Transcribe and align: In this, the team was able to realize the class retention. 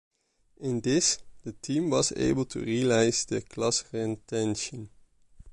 In 0.61 0.81
this, 0.81 1.19
the 1.43 1.53
team 1.53 1.91
was 1.91 2.11
able 2.13 2.45
to 2.45 2.59
realize 2.59 3.23
the 3.23 3.39
class 3.39 3.83
retention. 3.93 4.89